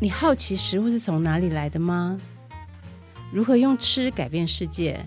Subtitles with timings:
[0.00, 2.20] 你好奇食物是从哪里来的吗？
[3.32, 5.04] 如何用吃改变世界？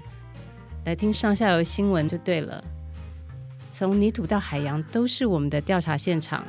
[0.83, 2.61] 来听上下游新闻就对了。
[3.71, 6.45] 从泥土到海洋，都是我们的调查现场。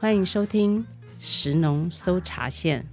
[0.00, 0.84] 欢迎收听
[1.20, 2.84] 食农搜查线。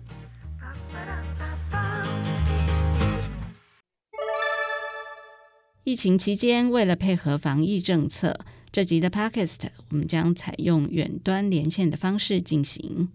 [5.83, 8.39] 疫情期间，为了配合防疫政策，
[8.71, 13.09] 这集的 Podcast 我们将采用远端连线的方式进行。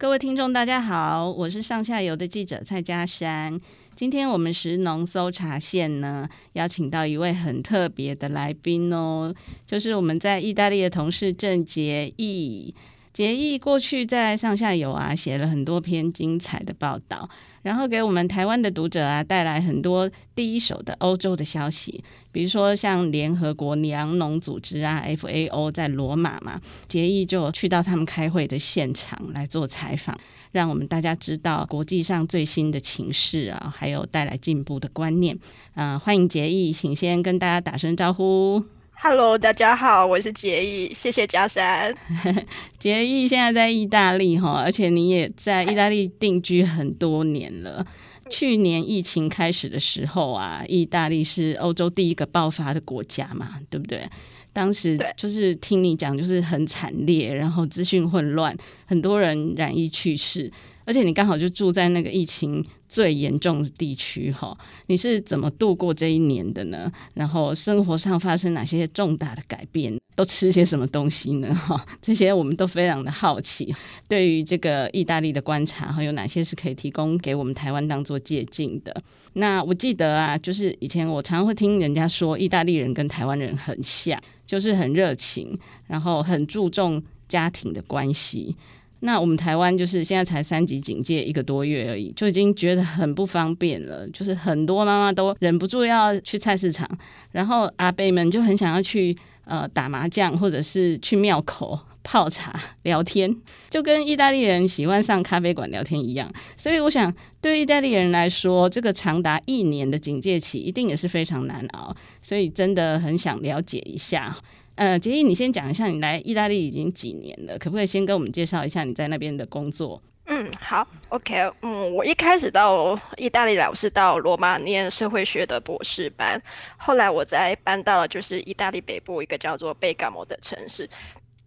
[0.00, 3.60] 各位听众，大家好，我是上下游的记者蔡佳珊。
[3.94, 9.34] 今天我们石农搜查线呢，邀请到一位很特别的来宾哦，
[9.66, 12.74] 就是我们在意大利的同事郑洁义。
[13.12, 17.28] 洁义过去在上下游啊，写了很多篇精彩的报道。
[17.62, 22.02] 然后给我们台湾的读者啊带来很多第一手的欧洲的消息，
[22.32, 30.18] 比如说像联合国粮农组织啊 FAO 在罗马嘛，洁义就去到他们开会的现场来做采访，
[30.52, 35.38] 让我们大家知道国际上最新的情势啊，还有带来进步的观念。
[35.74, 38.79] 嗯、呃，欢迎洁义，请先跟大家打声招呼。
[39.02, 41.94] Hello，大家好，我是杰毅，谢谢嘉山。
[42.78, 47.86] 杰毅现在在意大利哈，而且你也在意大利定居很多年了。
[48.28, 54.06] 去年疫情开始的时候啊，意大利是欧洲第一个爆发的国家嘛，对不对？
[54.52, 60.52] 当时就是听你讲，就是很惨烈，然后资讯混乱，很多人染疫去世。
[60.84, 66.90] 而且你刚好就住在那个疫情最严重的地区哈，你是怎么度过这一年的呢？
[67.14, 69.96] 然后生活上发生哪些重大的改变？
[70.16, 71.54] 都吃些什么东西呢？
[71.54, 73.72] 哈，这些我们都非常的好奇。
[74.08, 79.02] 对于这个意大利的观察，哈，有哪些是可以提供给我们台湾当做借鉴的？
[79.34, 88.56] 那我记得啊，就是以前我常常会听人家说，意大利人跟台湾人很像，就是很热情，然后很注重家庭的关系。
[89.00, 94.08] 那我们台湾就是现在才三级警戒一个多月而已，就已经觉得很不方便了。
[94.10, 96.88] 就是很多妈妈都忍不住要去菜市场，
[97.32, 103.34] 然后阿伯们就很想要去呃打麻将，或者是去庙口泡茶聊天，
[103.68, 106.30] 就跟意大利人喜欢上咖啡馆聊天一样。
[106.56, 111.94] 所以我想，对意大利人来说，这个长达一年的警戒期一定也是非常难熬。
[112.22, 114.36] 所以真的很想了解一下。
[114.76, 117.58] 呃，杰伊，你先讲一下，你来意大利已经几年了？
[117.58, 120.02] 可不可以先跟我们介绍一下你在那边的工作？
[120.26, 126.40] 嗯，好，OK，嗯，我一开始到意大利来，我是到罗马念社会学的博士班，
[126.76, 130.88] 后来我再搬到了就是意大利北部一个叫做贝加摩的城市。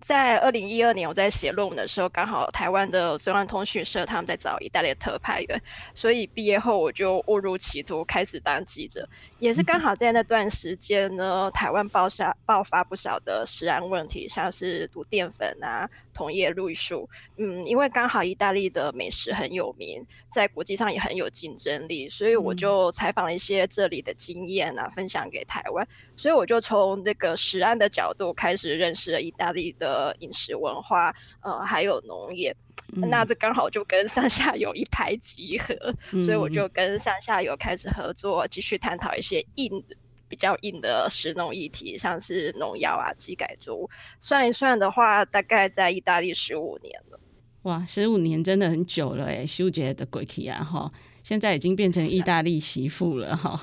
[0.04, 5.62] 在二零一二年，我在写论文的时候，刚好台湾的中央通讯社他们在找意大利的特派员，
[5.96, 9.08] 所以毕业后我就误入歧途，开始当记者。
[9.40, 15.90] 也是刚好在那段时间呢，台湾爆发爆发不少的食安问题，像是毒淀粉啊。
[16.14, 25.88] 同业绿树，嗯，因为刚好意大利的美食很有名，在国际上也很有竞争力，所以我就采访了一些这里的经验啊，分享给台湾。
[26.16, 32.56] 所以我就从那个食安的角度开始认识了意大利的饮食文化，呃，还有农业。
[32.96, 35.74] 嗯、那这刚好就跟上下游一拍即合，
[36.12, 39.96] 嗯、所以我就跟上下游开始合作，继续探讨一些硬的。
[40.30, 43.88] 比较硬的食农议题，像是农药啊、机改作物，
[44.20, 47.20] 算一算的话，大概在意大利十五年了。
[47.64, 50.92] 哇，十五年真的很久了哎，修杰的鬼气啊哈！
[51.24, 53.60] 现在已经变成意大利媳妇了哈。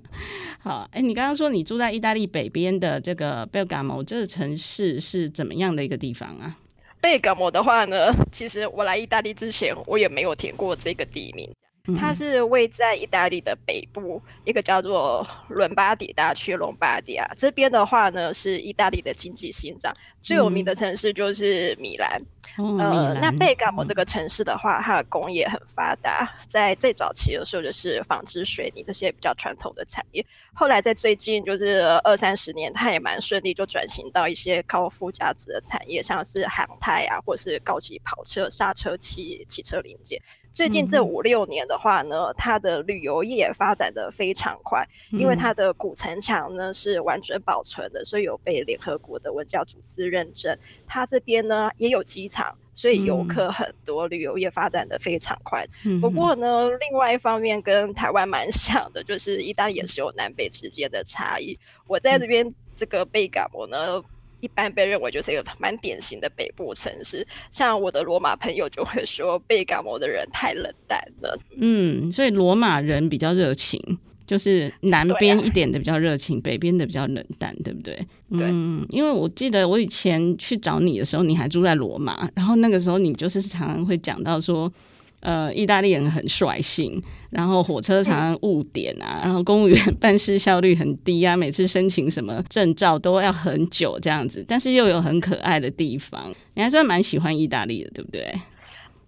[0.60, 6.56] 好，哎，你刚刚说你住在意大利北边的这个贝加摩这个城市是怎么样的一个地方啊？
[7.00, 11.50] 贝加莫的话呢，其实我来意大利之前，我也没有听过这个地名。
[11.98, 17.28] 它是位在意大利的北部，一个叫做伦巴底大区，隆巴第亚。
[17.38, 22.20] 这边的话呢，是意大利的经济心脏，最有名的城市就是米兰。
[22.58, 40.20] 嗯、呃，那贝加摩这个城市的话，它的工业很发达，在最早期的时候就是纺织、水泥这些比较传统的产业，后来在最近就是二三十年，它也蛮顺利，就转型到一些高附加值的产业，像是航太啊，或是高级跑车、刹车器、汽车零件。
[40.52, 50.56] 最近这五六年的话呢，嗯、它的旅游业发展得非常快，因为它的古城墙呢是完全保存的，所以有被联合国的文教组织认证。
[50.86, 55.66] 它这边呢也有机场，所以游客很多，嗯、旅游业发展得非常快。
[55.84, 61.58] 嗯、不过呢，另外一方面跟台湾蛮像的，就是意大利也是有南北之间的差异。
[61.86, 64.02] 我在这边这个贝加摩呢。
[64.40, 71.38] 一般被认为就是一个蛮典型的北部城市，像我的罗马朋友就会说贝加摩的人太冷淡了。
[71.56, 73.80] 嗯，所以罗马人比较热情，
[74.26, 77.94] 就是南边一点的比较热情，啊、北边的比较冷淡，对不对？
[78.30, 78.40] 对。
[78.42, 84.72] 嗯，因为我记得我以前去找你的时候，你还住在罗马，然后那个时候你就是常常会讲到说。
[85.20, 98.34] 呃，意大利人很率性，然后火车常常误点啊，然后公务员 办事效率很低啊，每次申请什么证照都要很久这样子，但是又有很可爱的地方，你还算蛮喜欢意大利的，对不对？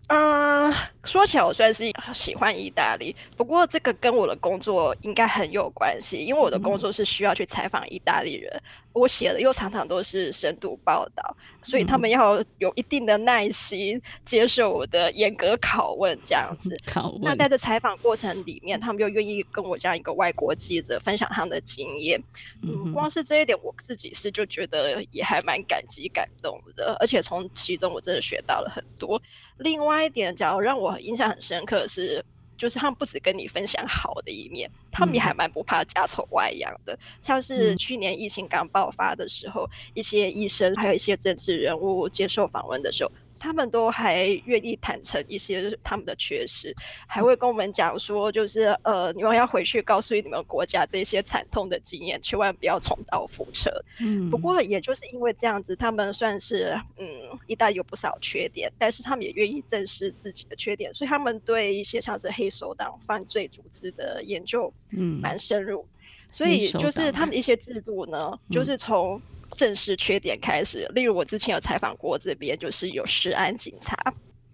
[0.09, 0.71] 嗯，
[1.05, 8.63] 说起来我算是喜欢意大利，不过这个跟我的工作应该很有关系，因为我的工作是需要去采访意大利人，嗯、
[8.93, 16.77] 我写的又常常都是深度报道，所以他们要有一定的耐心接受我的严格拷问，这样子。
[16.87, 17.23] 拷问。
[17.23, 22.23] 那在这采访过程里面，他们又愿意跟我这样一个外国记者分享他们的经验，
[22.63, 29.21] 嗯，光是这一点我自己是就觉得也还蛮感激感动的，而且从其中我真的学到了很多。
[29.59, 32.25] 另外一点，假如让我印象很深刻的是，
[32.57, 36.99] 就是他们不止跟你分享好的一面，他们也还蛮不怕家丑外扬的。
[37.21, 43.11] 像是去年疫情刚爆发的时候，一些医生还有一些政治人物接受访问的时候。
[43.43, 46.73] 他们都还愿意坦诚一些就是他们的缺失，
[47.09, 53.85] 还会跟我们讲说，就是呃，你们要回去告诉你们国家这些惨痛的经验，千万不要重蹈覆辙。
[53.99, 57.07] 嗯，不过也就是因为这样子，他们算是嗯，
[57.49, 65.85] 一旦有不少缺点，但是他们也愿意正视自己的缺点，所以他们对一些像是黑手党犯罪组织的研究嗯蛮深入，
[66.31, 69.21] 所以就是他们一些制度呢， 就是从。
[69.57, 73.97] 正式缺点开始，例如我之前有采访过这边，就是有食安警察。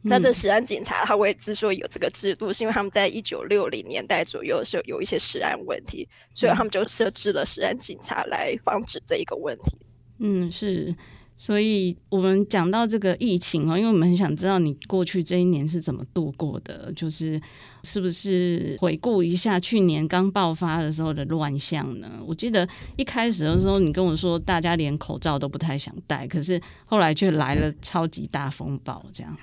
[0.04, 9.76] 嗯、那这食安警察，他会之所以有这个制度，是因为他们在一九六零年代左右的时候有一些食安问题，所以他们就设置了食安警察来防止这一个问题。
[10.20, 10.94] 嗯，是。
[11.40, 17.40] 所以我们讲到这个疫情哦，因为我们很想知道你过去这一年是怎么度过的，就是
[17.84, 22.20] 是不是回顾一下去年刚爆发的时候的乱象呢？
[22.26, 29.38] 我记得一开始的时候，你跟我说大家连口罩都不太想戴，可是后来却来了超级大风暴，这样。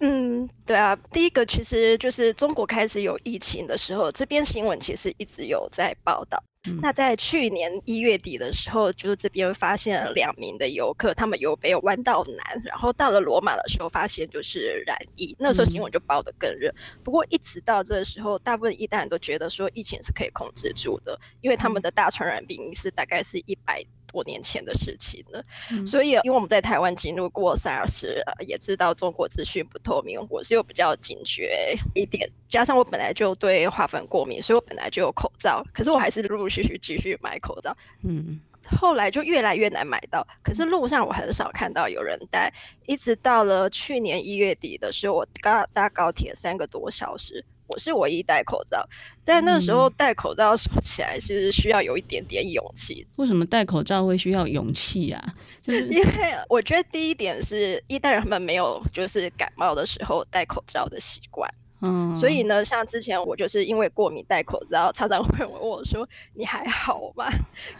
[0.00, 6.42] 嗯，对啊，第一个其实就是中国开始有疫情的时候，这边新闻其实一直有在报道。
[6.66, 15.34] 嗯、那在去年一月底的时候，就是这边发现了两名的游客，他们由北弯道南，然后到了罗马的时候，发现就是染疫。
[15.38, 16.68] 那时候新闻就报得更热。
[16.70, 25.42] 嗯、不过一直到这个时候，大部分意大利人都觉得说疫情是可以控制住的，因为他们的大传染病是大概是一百多年前的事情了。
[25.70, 28.06] 嗯、所以，因为我们在台湾经历过 SARS，
[28.46, 32.28] 也知道中国资讯不透明，我是有比较警觉一点。
[32.48, 37.76] 加上我本来就对花粉过敏，所以我本来就有口罩，可是我还是陆陆续续继续买口罩。
[38.02, 38.40] 嗯，
[38.78, 42.52] 后来就越来越难买到，可是路上我很少看到有人戴，
[42.86, 48.86] 一直到了去年一月底的时候，我搭搭高铁三个多小时，我是唯一戴口罩。
[49.22, 53.06] 在那时候戴口罩说起来是需要有一点点勇气。
[53.16, 55.24] 为什么戴口罩会需要勇气啊？
[55.62, 61.48] 就是因为我觉得第一点是一代人他们没有就是感冒的时候戴口罩的习惯。
[61.82, 67.26] 嗯，所以呢，像之前我就是因为过敏戴口罩，常常会问我说：“你还好吗？”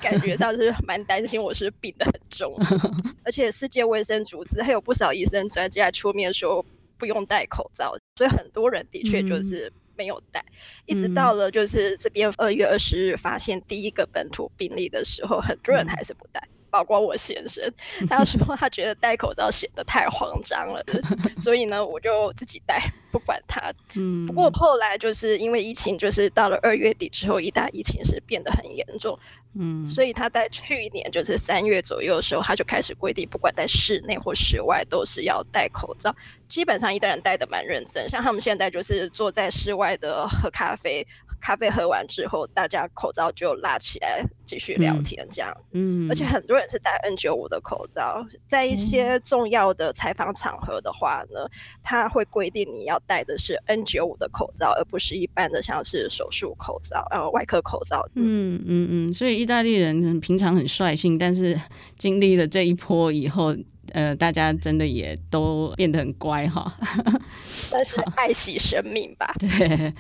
[0.01, 2.55] 感觉上是蛮担心我是病得很重，
[3.25, 6.65] 而且世界卫生组织还有不少医生专家出面说
[7.01, 10.41] 不用戴口罩，所以很多人的确就是没有戴。
[10.41, 10.55] 嗯、
[10.87, 16.47] 一直到了就是这边二月二十日发现第一个本土病例的时候，很多人还是不戴。
[16.73, 17.69] 包括我先生，
[18.09, 20.81] 他说他觉得戴口罩显得太慌张了，
[21.41, 23.75] 所以呢，我就自己戴，不管他。
[23.97, 29.19] 嗯，不过后来就是因为疫情，就是到了二月底之后，一大疫情是变得很严重。
[29.55, 36.15] 嗯，所以他在去年就是三月左右的时候，他就开始规定，不管在室内或室外都是要戴口罩。
[36.47, 41.07] 基本上一个人戴的蛮认真，像他们现在就是坐在室外的喝咖啡。
[41.41, 45.57] 咖啡喝完之后，大家口罩就拉起来继续聊天，这样。
[45.73, 51.49] 嗯，而且很多人是戴 N 九五的口罩，在一些重要的采访场合的话呢，
[51.83, 58.07] 他会规定你要戴的是 N 九五的口罩，而不是一般的像是手术口罩，呃外科口罩。
[58.15, 61.59] 嗯嗯嗯，所以意大利人平常很率性，但是
[61.97, 63.57] 经历了这一波以后。
[63.93, 66.73] 呃，大家真的也都变得很乖哈，
[67.71, 69.35] 但是爱惜生命吧。
[69.39, 69.93] 对，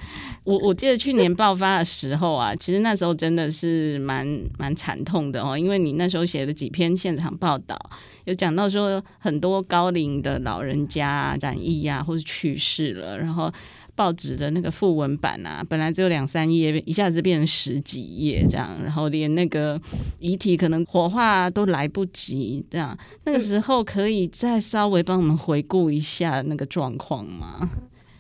[0.44, 4.26] 我我记得去年爆发的时候啊，其实那时候真的是蛮
[4.58, 7.78] 蛮惨痛的哦，因为你那时候写了几篇现场报道，
[8.24, 13.52] 有讲到说很多高龄的老人家染疫啊，或是去世了，然后。
[14.00, 19.78] 报纸的那个副文版啊，本来只有两三页，一下子变成十几页这样，然后连那个
[20.18, 22.98] 遗体可能火化都来不及这样。
[23.24, 27.68] 那个时候可以再稍微帮我们回顾一下那个状况吗？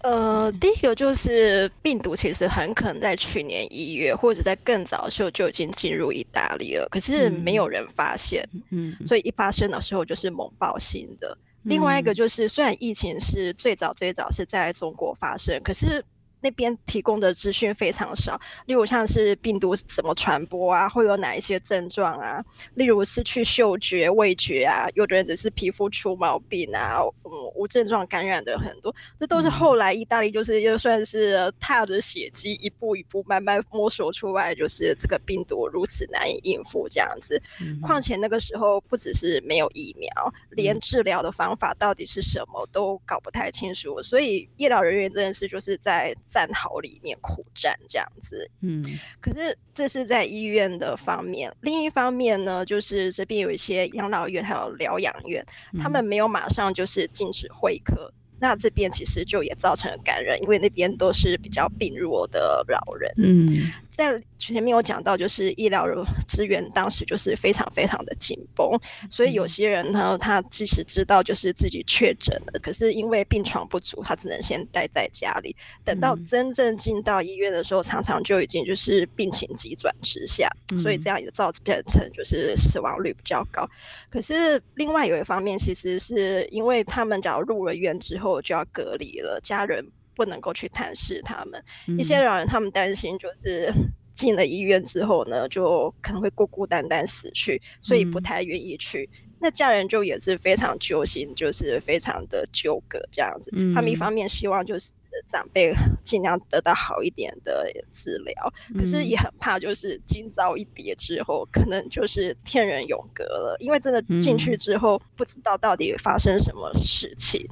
[0.02, 11.28] 呃，第一个就是病毒其实很可能在去年一月或者在更早的时候就已经进入意大利了，可是没有人发现，嗯，所以一发生的时候就是猛爆性的。
[11.30, 16.04] 嗯、另外一个就是，虽然疫情是最早最早是在中国发生，可是。
[16.40, 22.42] 那边提供的资讯非常少，例如像是病毒怎么传播啊，会有哪一些症状啊？
[22.74, 37.40] 例如失去嗅觉、味觉啊，有的人只是皮肤出毛病啊，嗯，无症状感染的很多，这都是后来意大利就是又算是踏着血迹一步一步慢慢摸索出来，就是这个病毒如此难以应付这样子。
[37.60, 40.10] 嗯、况且那个时候不只是没有疫苗，
[40.50, 46.14] 连治疗的方法到底是什么都搞不太清楚，所以医疗人员真的是就是在。
[46.30, 48.84] 战壕里面苦战这样子，嗯，
[49.20, 55.44] 可是这是在医院的方面，另一方面呢，就是这边有一些养老院还有疗养院，
[55.82, 58.12] 他们没有马上就是禁止会客。
[58.42, 63.12] 那这边其实就也造成了感染，因为那边都是比较病弱的老人。
[63.18, 63.70] 嗯，
[64.00, 65.86] 在前面有讲到，就是医疗
[66.26, 68.66] 资源当时就是非常非常的紧绷，
[69.10, 75.54] 所以有些人呢，他即使知道就是自己确诊了，可是因为病床不足，他只能先待在家里。
[75.84, 80.50] 等到真正进到医院的时候，常常就已经就是病情急转直下，
[80.82, 83.68] 所以这样也造成就是死亡率比较高。
[84.08, 88.40] 可是另外有一方面，其实是因为他们只要入了院之后。
[88.40, 89.84] 就要隔离了，家人
[90.20, 91.64] 不能够去探视他们。
[91.88, 93.72] 嗯、一些老人他们担心，就是
[94.14, 99.08] 进了医院之后呢，就可能会孤孤单单死去，所以不太愿意去。
[99.14, 103.50] 嗯、那家人就也是非常揪心，就是非常的纠葛这样子。
[103.54, 104.92] 嗯、他们一方面希望就是。
[105.30, 105.72] 长辈
[106.02, 113.56] 尽量得到好一点的治疗，可是也很怕，就是今朝一别之后，可能就是天人永隔了。
[113.60, 117.46] 因为真的进去之后，不知道到底发生什么事情，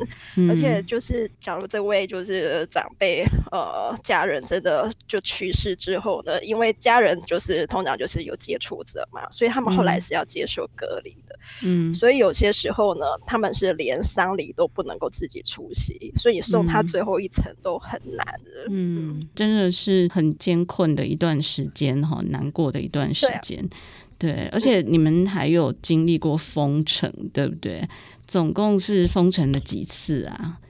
[0.48, 11.38] 而且就是假如这位就是长辈呃家人真的就去世之后呢，因为家人就是通常就是有接触者嘛，所以他们后来是要接受隔离的。
[11.62, 17.54] 嗯，所以有些时候呢，他们是连丧礼都不能够自己出席，所以送他最后一程。
[17.60, 23.68] 都很难了，嗯，真的是很艰困的一段时间哈，难过的一段时间，
[24.16, 27.82] 对，啊、对，而且你们还有经历过封城，对不对？
[28.28, 30.60] 总共是封城了几次啊？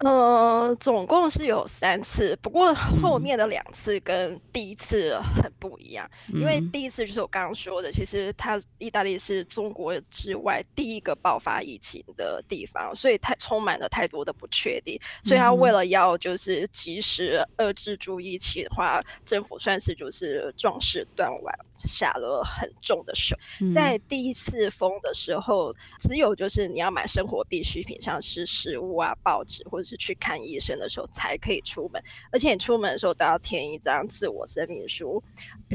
[0.00, 23.36] 呃，总共是有三次，不过后面的两次跟第一次很不一样，嗯、因为第一次就是我刚刚说的，其实它意大利是中国之外第一个爆发疫情的地方，所以太充满了太多的不确定，所以他为了要就是及时遏制住疫情的话，政府算是就是壮士断腕，下了很重的手。
[23.60, 29.89] 嗯、在第一次封的时候，只有就是你要买生活必需品，像是食物啊、报纸或者。
[29.90, 35.20] 是去看医生的时候才可以出门，而且你出门的时候都要填一张自我声明书，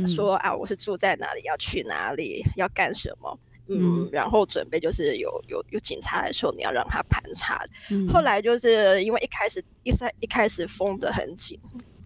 [0.08, 7.66] 说啊，我是住在哪里，要去哪里，要干什么，嗯，嗯然后准备就是有有有警察来说，你要让他盘查。
[7.90, 11.60] 嗯、后来就是因为一开始一开一开始封得很紧，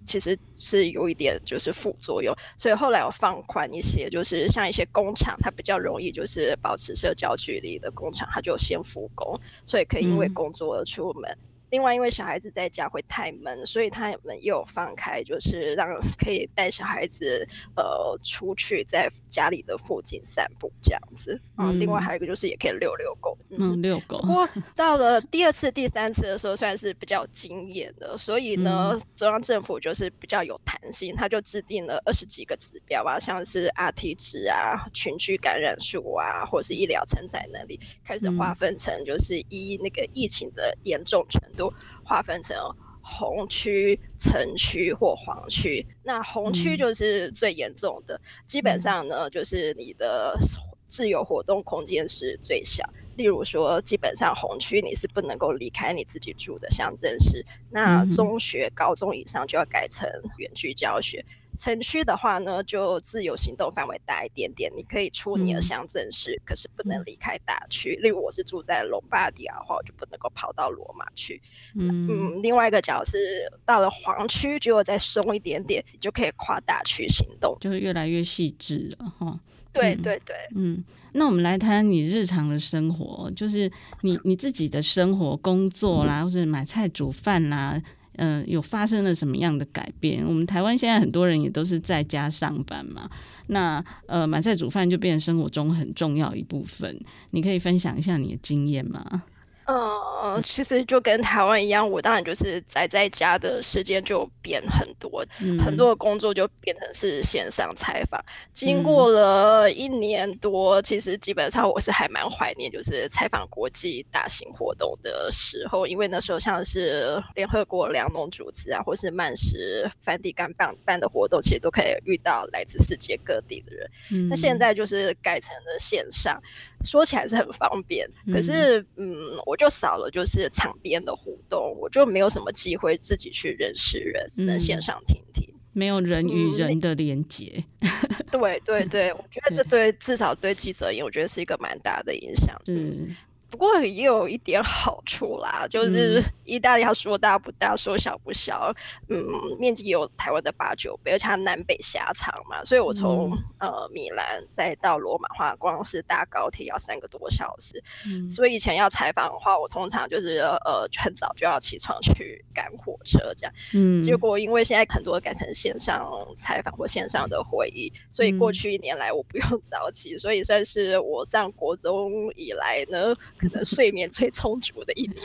[0.04, 11.30] 其实是有一点就是副作用，所以后来我放宽一些，就是像一些工厂，它比较容易就是保持社交距离的工厂，它就先复工，所以可以因为工作而出门。
[11.32, 21.40] 嗯另外，因为小孩子在家会太闷，所以他们又放开，就是让可以带小孩子呃出去，在家里的附近散步这样子。
[21.58, 23.38] 嗯，另外还有一个就是也可以遛遛狗。
[23.52, 24.20] 嗯，遛狗。
[24.22, 41.59] 不过到了第二次、第三次的时候，算是比较惊艳的，所以呢，嗯、中央政府就是比较有弹性，他就制定了二十几个指标吧，像是 Rt 值啊、群聚感染数啊，或者是医疗承载能力，开始划分成就是依那个疫情的严重程度。
[41.60, 41.72] 都
[42.06, 42.58] 划分成
[43.02, 45.86] 红区、城区或黄区。
[46.04, 50.40] 那红区就是最严重的，嗯、基本上呢，就是你的
[50.88, 52.84] 自由活动空间是最小。
[53.18, 57.46] 例如说，基本上红区你是不能够离开你自己住的乡镇市。
[57.70, 61.26] 那中学、高中以上就要改成远距教学。
[61.60, 68.00] 城区的话呢，就自由行动范围大一点点，你可以出你的乡镇市，嗯、可是不能离开大区。
[68.02, 71.42] 例如我是住在隆巴迪亚的话，我就不能够跑到罗马去。
[71.76, 79.38] 嗯，嗯，另外一个角是到了黄区，就再松一点点，你就可以跨大区行动，就是越来越细致了哈。
[79.74, 83.70] 对对对，嗯，那我们来谈谈你日常的生活，就是
[84.02, 87.80] 你你自己的生活、工作啦，或是买菜煮饭啦。
[88.18, 90.26] 嗯、有发生了什么样的改变？
[90.26, 93.10] 我们台湾现在很多人也都是在家上班嘛，
[93.48, 97.00] 那呃，买菜煮饭就变成生活中很重要一部分。
[97.32, 99.24] 你可以分享一下你的经验吗？
[99.70, 108.20] 呃，其实就跟台湾一样，我当然就是宅在家的时间就变很多，嗯、很多的工作就变成是线上采访。
[108.52, 123.92] 经过了一年多，嗯、其实基本上我是还蛮怀念，就是采访国际大型活动的时候，因为那时候像是联合国粮农组织啊，或是曼什梵蒂冈办办的活动，其实都可以遇到来自世界各地的人。
[124.12, 126.42] 嗯、那现在就是改成了线上，
[126.84, 129.60] 说起来是很方便，可是嗯，我。
[129.60, 137.62] 就少了，就是场边的互动，我就没有什么机会自己去认识人，只能线上听听，没有人与人的连接。
[137.82, 137.90] 嗯、
[138.32, 142.56] 对对对，我觉得这对至少对记者而言，我觉得是一个蛮大的影响。
[142.68, 143.14] 嗯。
[143.50, 148.74] 不过也有一点好处啦，就是意大利它说大不大，说小不小，
[149.08, 149.26] 嗯，
[149.60, 173.16] 面积有台湾的八九倍，而且它南北狭长嘛，所以我从、嗯、呃米兰再到罗马话，光是搭高铁要三个多小时，嗯、所以以前要采访的话，我通常就是呃很早就要起床去赶火车这样，嗯，结果因为现在很多改成线上采访或线上的会议，所以过去一年来我不用早起，所以算是我上国中以来呢。
[173.40, 175.24] 可能睡眠最充足的一年，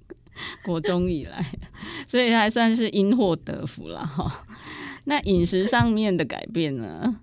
[0.64, 1.44] 国中以来，
[2.06, 4.46] 所以还算是因祸得福了哈。
[5.04, 7.20] 那饮食上面的改变呢？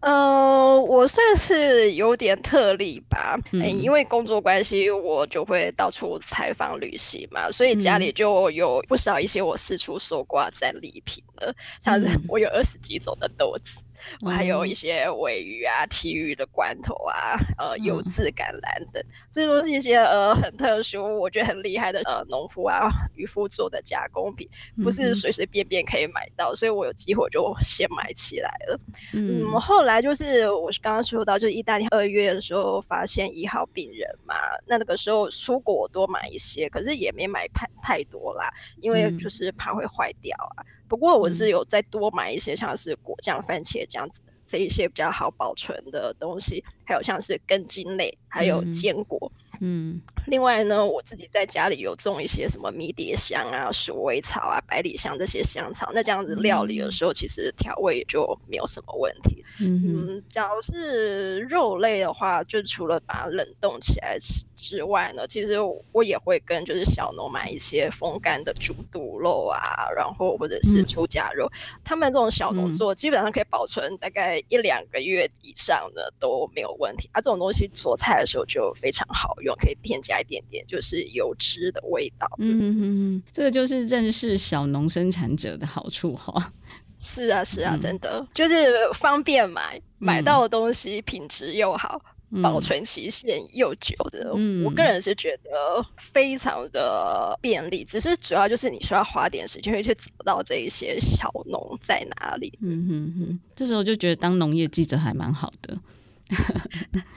[0.00, 13.82] 呃，我算是有点特例吧，嗯欸，因为工作关系，我就会到处采访旅行嘛，所以家里就有不少一些我四处搜刮战利品了，像是我有二十几种的豆子。
[14.20, 24.48] 我 还有一些尾鱼啊、鯷鱼的罐头啊、呃，油渍橄榄等，这些都是一些呃很特殊，我觉得很厉害的呃农夫啊、渔夫做的加工品，
[24.82, 28.80] 不是随随便便可以买到，所以我有机会就先买起来了。
[29.12, 34.34] 嗯，后来就是我刚刚说到，就是意大利二月的时候发现一号病人嘛，
[34.66, 40.64] 那那个时候蔬果我多买一些，可是也没买太太多啦，因为就是怕会坏掉啊。
[40.86, 49.30] 不过我是有再多买一些，像是果酱、番茄这样子这一些比较好保存的东西，还有像是根茎类，还有坚果。
[49.36, 59.44] 嗯嗯，另外呢，我自己在家里有种一些什么迷迭香啊、鼠尾草啊、百里香这些香草，那这样子料理的时候，其实调味也就没有什么问题。
[59.60, 60.06] 嗯哼。
[60.16, 65.58] 嗯，假如是肉类的话，就除了把它冷冻起来吃之外呢，其实
[65.92, 77.08] 我也会跟就是小农买一些风干的猪肚肉啊，然后或者是猪夹肉，嗯、他们这种小农做基本上可以保存大概一两个月以上的都没有问题。
[77.12, 79.54] 啊，这种东西做菜的时候就非常好用。
[79.56, 82.28] 可以添加一点点，就是油脂的味道。
[82.38, 86.52] 嗯嗯嗯，这个就是认识小农生产者的好处哈。
[86.98, 94.32] 是啊是啊，嗯、真的就是方便买，买到的东西品质又好，嗯、保存期限又久的。
[94.34, 102.58] 嗯、我个人是觉得非常的便利，只是主要就是你需要花点时间去找到这一些小农在哪里。
[102.62, 105.78] 嗯哼哼，这时候就觉得当农业记者还蛮好的。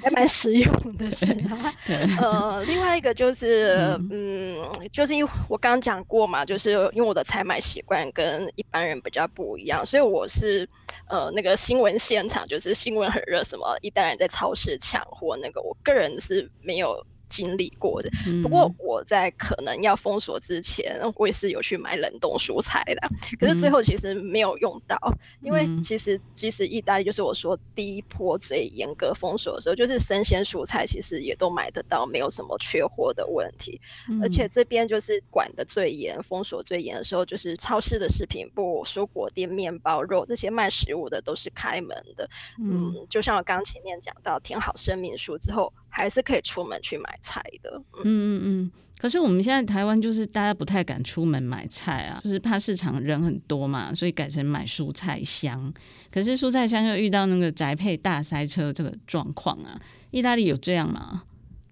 [0.02, 1.74] 还蛮实用的，是啊。
[2.22, 3.76] 呃，另外一个就是，
[4.12, 10.68] 嗯，嗯，就是因为我刚刚讲过嘛，就是因为我的采买习惯跟一般人比较不一样，所以我是
[11.10, 17.06] 呃那个新闻现场，就是新闻很热，什么一旦人在超市抢货，那个我个人是没有。
[17.30, 18.10] 经历过的，
[18.42, 23.08] 不过我在可能要封锁之前，我也是有去买冷冻蔬菜的，
[23.40, 24.98] 可是最后其实没有用到，
[25.42, 33.80] 因为其实即使意大利就是我说第一波最严格封锁的时候，就是生鲜蔬菜其实也都买得到，没有什么缺货的问题，
[34.22, 45.72] 而且这边就是管的最严、封锁最严的时候，就是超市的食品部、蔬果店、面包、肉这些卖食物的都是开门的，嗯，就像我刚前面讲到，填好声明书之后。
[45.98, 48.72] 还是可以出门去买菜的，嗯嗯嗯。
[49.00, 55.74] 可是我们现在台湾就是大家不太敢出门买菜啊，就是怕市场人很多嘛，所以改成买蔬菜箱。
[56.12, 59.80] 可是蔬菜箱又遇到那个宅配大塞车这个状况啊，
[60.12, 61.24] 意大利有这样吗？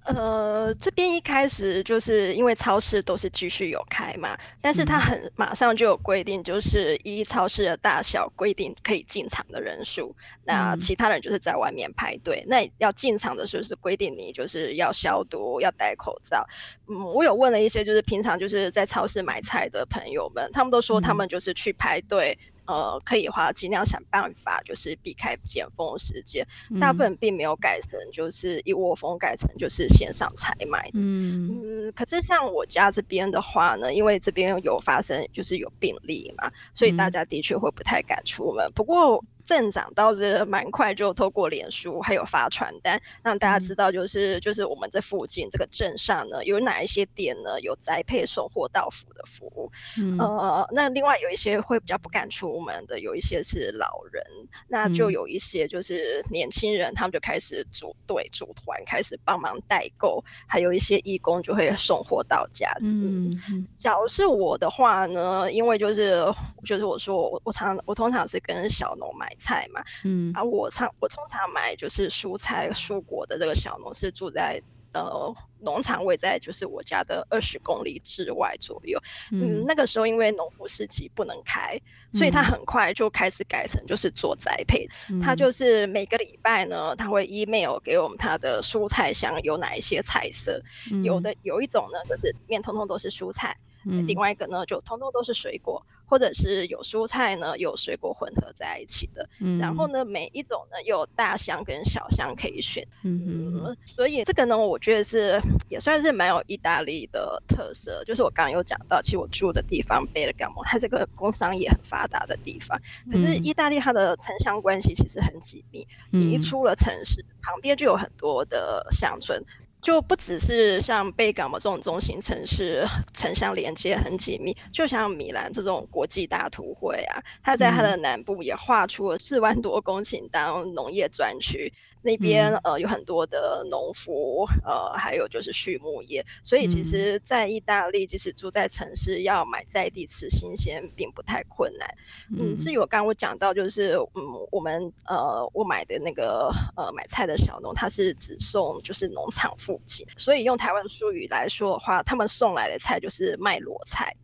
[0.06, 12.44] 呃，这边一开始就是因为超市都是继续有开嘛，但是他很马上就有规定，就是依超市的大小规定可以进场的人数，那其他人就是在外面排队。
[12.46, 16.46] 嗯、那要进场的时候是规定你就是要消毒，要戴口罩。
[16.88, 22.38] 嗯，我有问了一些就是平常就是在超市买菜的朋友们，他们都说他们就是去排队。
[22.68, 26.46] 嗯呃，可以的话，尽量想办法，就是避开尖峰时间。
[26.70, 30.90] 嗯、大部分并没有改成，就是一窝蜂改成就是线上采买。
[30.94, 38.66] 嗯嗯，可是像我家这边的话呢，因为这边有发生就是有病例嘛，所以大家的确会不太敢出门。
[38.68, 49.72] 嗯、不过镇长倒是蛮快就透过脸书还有发传单，让大家知道就是、嗯、就是我们这附近这个镇上呢有哪一些店呢有宅配送货到府的服务。
[49.98, 54.24] 嗯、呃，那另外有一些会比较不敢出门的，有一些是老人，
[54.68, 62.72] 那就有一些就是年轻人，他们就开始组队组团开始帮忙代购，还有一些义工就会送货到家。
[62.82, 66.26] 嗯，嗯，假如是我的话呢，因为就是
[66.66, 69.35] 就是我说我我常我通常是跟小农买。
[69.36, 74.62] 菜嘛，嗯，啊，我常我通常买就是蔬菜蔬果的这个小农是住在
[74.94, 79.00] 呃农场位在就是我家的二十公里之外左右，
[79.32, 81.80] 嗯，嗯，那个时候因为农夫市集不能开，
[82.14, 93.56] 所以他很快就开始改成就是做栽培，嗯，他就是每个礼拜呢，他会 email 给我们他的蔬菜箱有哪一些菜色，嗯，有的有一种呢就是里面通通都是蔬菜。
[93.88, 99.28] 嗯、另外一个呢，就通通都是水果，或者是有蔬菜呢，有水果混合在一起的。
[99.40, 102.86] 嗯、然后呢，每一种呢又有大箱跟小箱可以选。
[103.04, 105.40] 嗯嗯，所以这个呢，我觉得是
[105.70, 108.04] 也算是蛮有意大利的特色。
[108.06, 112.80] 就是我刚刚有讲到，其实我住的地方贝尔加莫，它这个工商业很发达的地方。
[113.12, 119.44] 可是意大利它的城乡关系其实很紧密，你一出了城市，旁边就有很多的乡村。
[119.86, 131.72] 就不只是像贝港嘛这种中心城市，城乡连接很紧密，就像米兰这种国际大都会啊，它在它的南部也划出了四万多公顷当农业专区。
[132.06, 141.90] 那边呃有很多的农夫，呃还有就是畜牧业，所以其实，在意大利，即使住在城市，要买在地吃新鲜，并不太困难。
[142.38, 154.16] 嗯，至于我刚刚我讲到，就是嗯，我们呃我买的那个呃买菜的小农，他是只送就是农场附近，所以用台湾术语来说的话，他们送来的菜就是卖裸菜。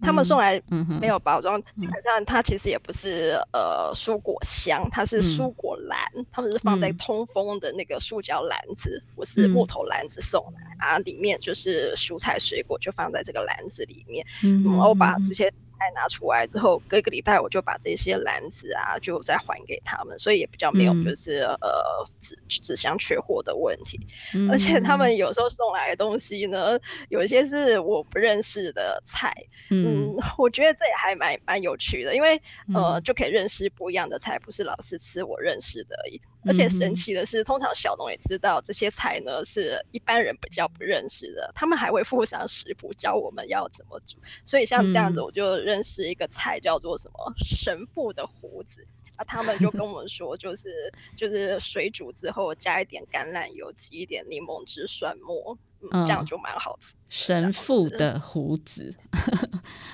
[0.00, 0.60] 他们送来
[1.00, 5.98] 没有包装，基本上它其实也不是呃蔬果箱，它是蔬果篮，
[6.30, 14.26] 他们是放在通风的那个塑胶篮子，不是木头篮子送来啊，里面就是蔬菜水果就放在这个篮子里面，
[14.64, 15.52] 然后把这些。
[15.78, 23.98] 菜拿出来之后，隔一个礼拜我就把这些篮子啊，就再还给他们，所以也比较没有就是、嗯、呃纸纸箱缺货的问题。
[24.34, 29.34] 嗯、而且他们有时候送来的东西呢，有一些是我不认识的菜，
[29.70, 32.40] 嗯，嗯我觉得这也还蛮蛮有趣的，因为
[32.74, 36.20] 呃就可以认识不一样的菜，不是老是吃我认识的而已。
[36.46, 44.18] 而且神奇的是，通常小农也知道这些菜呢是一般人比较不认识的，他们还会附上食谱教我们要怎么煮。
[44.44, 48.86] 所以像这样子，我就认识一个菜叫做什么神父的胡子。
[49.16, 55.56] 啊，他们就跟我们说，就是就是水煮之后加一点橄榄油，挤一点柠檬汁、蒜末，
[55.92, 56.94] 嗯，这样就蛮好吃。
[57.08, 58.94] 神父的胡子，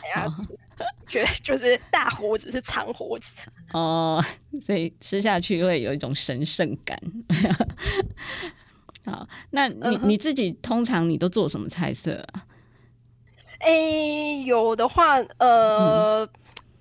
[0.02, 0.26] 哎呀。
[1.06, 3.26] 觉 得 就是大胡子是长胡子
[3.74, 4.24] 哦，
[4.62, 6.98] 所以吃下去会有一种神圣感。
[9.04, 12.46] 好，那你、嗯、你自己通常你都做什么菜色啊？
[13.58, 16.26] 哎、欸，有的话，呃，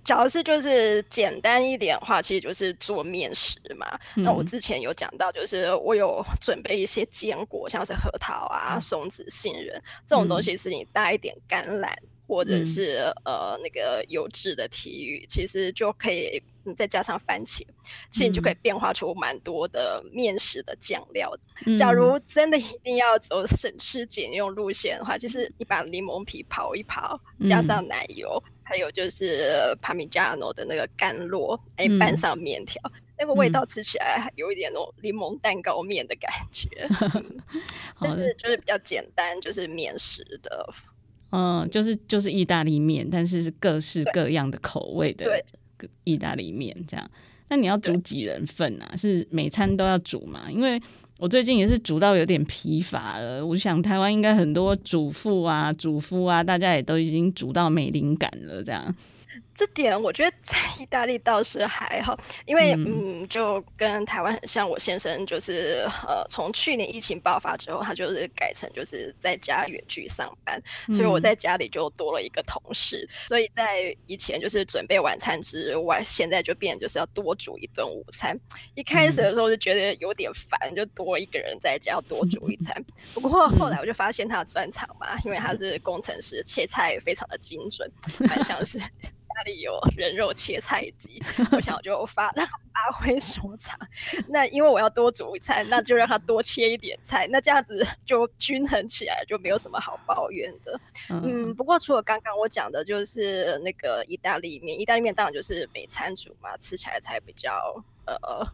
[0.09, 3.85] 假如是就是简单一点的话，其实就是做面食嘛。
[4.15, 11.93] 嗯、那我之前有讲到，就是我有准备一些坚果，像是核桃啊、松子、杏仁这种东西，是你搭一点橄榄。
[12.27, 17.65] 或者是、嗯、呃那个油脂的体育，其实就可以，你再加上番茄，
[18.11, 21.35] 其实你就可以变化出蛮多的面食的酱料。
[21.65, 32.79] 嗯、假如真的一定要走省吃俭用路线的话，就是你把柠檬皮刨一刨，加上奶油，嗯、还有就是帕米加诺的那个干酪，哎、嗯，拌上面条，
[33.17, 36.69] 那个味道吃起来还有一点那种柠檬蛋糕面的感觉。
[37.99, 40.69] 但是就是比较简单，就是面食的。
[41.31, 45.43] 嗯，就是就是意大利面，但是是各式各样的口味的
[46.03, 47.11] 意大利面这样。
[47.49, 48.95] 那你要煮几人份啊？
[48.95, 50.45] 是每餐都要煮吗？
[50.51, 50.79] 因为
[51.19, 53.45] 我最近也是煮到有点疲乏了。
[53.45, 58.95] 我想台湾应该很多主妇啊、主夫啊，大家也都已经煮到没灵感了这样。
[59.59, 64.69] 这点我觉得在意大利倒是还好，因为嗯，嗯，就跟台湾很像。
[64.69, 73.05] 我先生就是呃，从去年疫情爆发之后，他就是改成就是在家远距上班，嗯、所以我在家里就多了一个同事。
[73.27, 78.39] 所以在以前就是准备晚餐之外，现在就变就是要多煮一顿午餐。
[78.75, 82.81] 一开始的时候就觉得有点烦，就多一个人在家要多煮一 餐。
[83.13, 88.79] 不过后来我就发现他的专长嘛，因为他是工程师，切菜也非常的精准，蛮像是。
[89.43, 91.21] 里有人肉切菜机，
[91.51, 93.77] 我想我就发 让他发挥所长。
[94.27, 100.79] 那因为我要多煮一餐，那就让他多切一点菜，那这样子 就均衡起来，就没有什么好抱怨的。
[101.09, 108.47] 嗯，不过除了刚刚我讲的，就是那个意大利面，意大利面当然就是每餐煮嘛，吃起来才比较呃。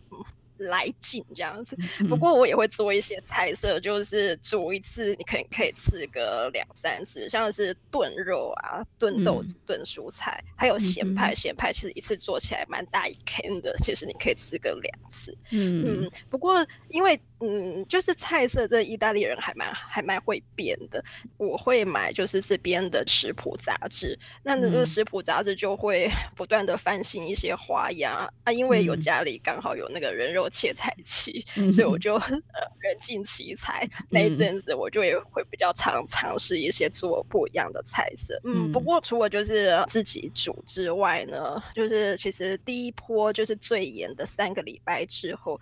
[0.57, 1.77] 来劲这样子，
[2.09, 11.33] 不过我也会做一些菜色，就是煮一次你可能可以吃个两三次，像是炖肉啊、炖豆子、炖蔬菜，还有咸派。
[11.35, 15.37] 咸派其实一次做起来蛮大一坑的，其实你可以吃个两次。
[15.51, 17.19] 嗯嗯，不过因为。
[17.41, 21.03] 嗯，就是菜色，这意大利人还蛮还蛮会变的。
[21.37, 28.51] 我会买就是这边的食谱杂志，那那个食谱杂志就会 不断的翻新一些花样啊。
[28.51, 32.31] 因为有家里刚好有那个人肉切菜器，嗯、所以我就 呃
[32.79, 33.87] 人尽其才。
[34.09, 38.39] 那一阵子我就也会比较常尝试一些做不一样的菜色。
[38.45, 45.59] 嗯，不过除了就是自己煮之外呢，就是其实第一波就是最严的三个礼拜之后。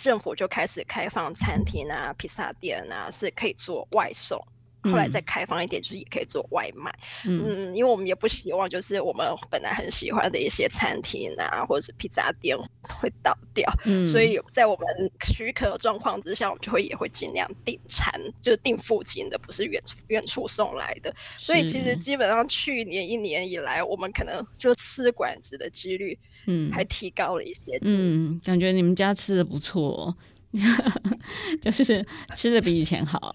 [0.00, 4.40] 政府就开始开放餐厅啊、披萨店啊，是可以做外送。
[4.84, 6.90] 后来再开放一点，就是也可以做外卖。
[7.26, 13.70] 嗯，嗯，因为我们也不希望，就是我们本来很喜欢的一些餐厅啊，或者是披萨店会倒掉。
[13.84, 14.86] 嗯，所以在我们
[15.22, 18.10] 许可的状况之下，我们就会也会尽量订餐，
[18.40, 21.14] 就是订附近的，不是远远处送来的。
[21.36, 26.18] 所以其实基本上去年一年以来，我们可能就吃馆子的几率。
[26.46, 27.78] 嗯，还提高了一些。
[27.82, 30.14] 嗯，感觉你们家吃的不错，
[31.60, 33.32] 就是吃的比以前好。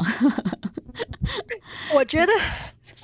[1.93, 2.31] 我觉得。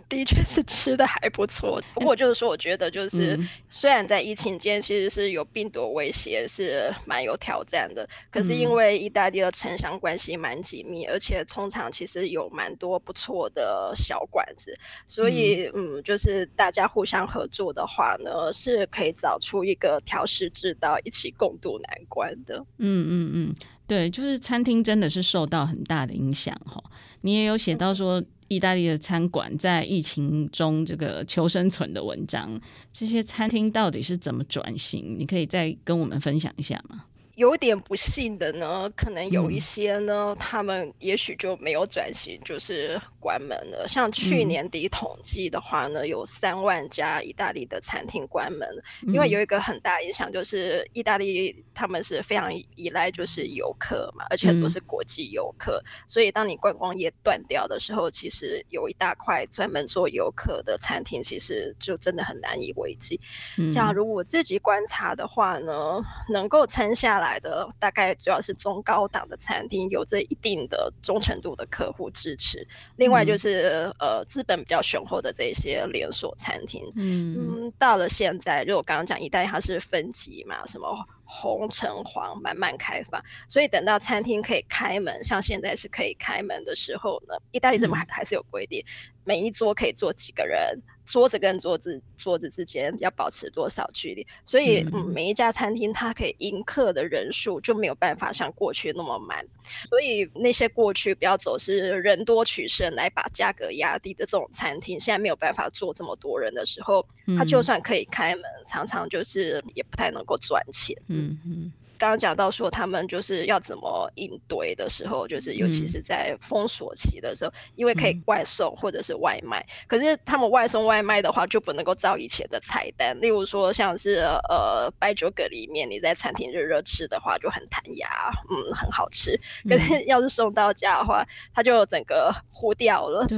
[0.07, 3.37] 的确是吃的还不错，不过就是说，我觉得就是
[3.69, 8.07] 虽然在疫情间其实是有病毒威胁，是蛮有挑战的。
[8.29, 22.57] 可是因为意大利的城乡关系蛮紧密，而且通常其实有蛮多不错的小馆子，所以嗯，就是大家互相合作的话呢，是可以找出一个调试之道，一起共度难关的。
[22.79, 23.55] 嗯嗯嗯，
[23.91, 26.81] 对，就是餐厅真的是受到很大的影响哈。
[27.23, 28.23] 你也有写到说。
[28.47, 32.59] 意大利的餐馆在疫情中这个求生存的文章，
[32.91, 35.15] 这些餐厅到底是怎么转型？
[35.17, 37.05] 你可以再跟我们分享一下吗？
[37.35, 43.87] 有点不幸的呢，可能有一些呢，嗯、他们也许就没有转型，就是关门了。
[43.87, 48.67] 像去年底统计的话呢，嗯、有三万家意大利的餐厅关门，
[49.07, 63.19] 因为有一个很大影响，就是意大利他们是非常依赖就是游客嘛，而且很多是国际游客，嗯、所以当你观光业断掉的时候，其实有一大块专门做游客的餐厅，其实就真的很难以为继。
[63.57, 67.37] 嗯、假如我自己观察的话呢，能够撑下来。
[67.41, 72.67] 的大概主要是中高档的餐厅，有着一定的忠诚度的客户支持。
[72.97, 76.83] 另外就是、嗯、呃资本比较雄厚的这些连锁餐厅。
[76.95, 80.87] 嗯嗯，到了现在，就我刚刚讲，意大利它是分级嘛，什么
[81.23, 90.79] 红、橙、黄慢慢开放，所以等到餐厅可以开门，像现在是可以开门的时候呢，意大利怎么还还是有规定，嗯、每一桌可以坐几个人。
[91.03, 94.25] 桌子跟桌子桌子之间要保持多少距离？
[94.45, 99.45] 所以，嗯，每一家餐厅它可以迎客的人数就没有办法像过去那么满。
[99.89, 107.05] 所以，那些过去不要走是人多取胜来把价格压低的这种餐厅，现在没有办法坐这么多人的时候，
[107.37, 110.95] 它就算可以开门，常常就是也不太能够赚钱。
[111.07, 111.73] 嗯嗯。
[112.01, 124.15] 刚刚讲到说他们就是要怎么应对的时候，就是尤其是在封锁期的时候，嗯、因为可以外送或者是外卖，嗯、可是他们外送外卖的话就不能够照以前的菜单，例如说像是
[124.49, 129.39] 呃白酒蛤蜊面，你在餐厅热热吃的话就很弹牙，嗯，很好吃。
[129.69, 133.37] 可是 要是送到家的话，它就整个糊掉了，对、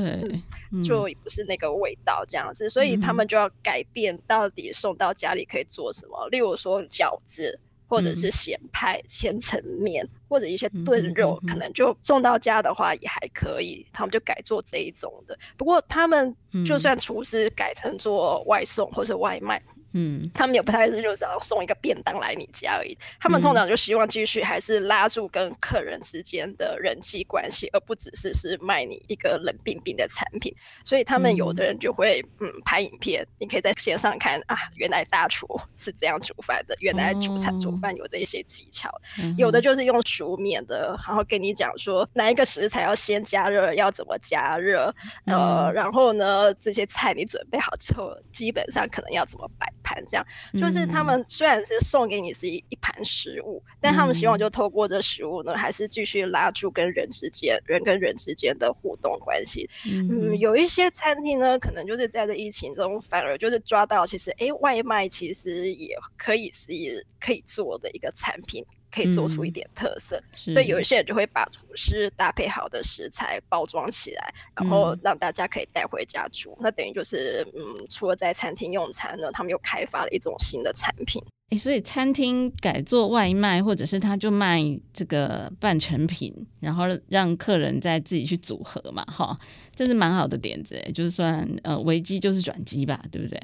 [0.72, 7.60] 嗯，就不是那个味道这样子，所以他们就要改变到底送到家里可以做什么，例如说饺子。
[7.94, 13.86] 或者是咸派、千层面，或者一些炖肉，可能就送到家的话也还可以。
[13.94, 15.38] 他们就改做这一种的。
[15.56, 19.62] 不过他们就算厨师改成做外送或者外卖。
[19.94, 30.54] 嗯，他们也不太是就是要送一个便当来你家而已，他们通常就希望继续还是拉住跟客人之间的人际关系，而不只是是卖你一个冷冰冰的产品。
[30.84, 38.90] 所以他们有的人就会嗯拍影片，你可以在线上看啊，原来大厨是这样煮饭的，原来煮菜煮饭有这一些技巧。
[39.38, 44.94] 有的就是用熟面的，然后跟你讲说哪一个食材要先加热，要怎么加热，
[45.26, 50.04] 呃，然后呢这些菜你准备好之后，基本上可能要怎么摆盘。
[50.08, 50.26] 这样
[50.60, 59.70] 就是他们虽然是送给你是一一盘食物，但他们希望就透过这食物呢，还是继续拉住跟人之间人跟人之间的互动关系。
[59.86, 66.72] 嗯，有一些餐厅呢，可能就是在这疫情中，反而就是抓到其实哎，外卖其实也可以是
[67.20, 68.66] 可以做的一个产品。
[68.94, 76.52] 可以做出一点特色，嗯、所以有一些人就会把厨师搭配好的食材包装起来，然后让大家可以带回家煮。
[76.52, 81.20] 嗯、那等于就是，嗯，除了在餐厅用餐呢，他们又开发了一种新的产品。
[81.50, 84.62] 诶，所以餐厅改做外卖，或者是他就卖
[84.94, 89.38] 这个半成品，然后让客人再自己去组合嘛，哈，
[89.76, 90.76] 这是蛮好的点子。
[90.76, 93.40] 诶，就算呃危机就是转机吧，对不对？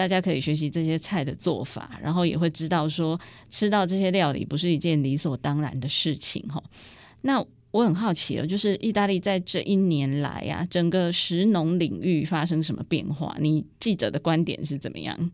[0.00, 6.62] 大家可以学习这些菜的做法，然后也会知道说吃到这些料理不是一件理所当然的事情哈。
[7.20, 13.36] 那我很好奇哦，就是意大利在这一年来啊，整个食农领域发生什么变化？
[13.38, 15.30] 你记者的观点是怎么样？